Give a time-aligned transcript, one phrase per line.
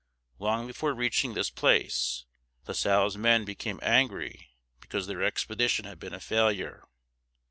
[0.39, 2.25] Long before reaching this place,
[2.67, 6.87] La Salle's men became angry because their expedition had been a failure.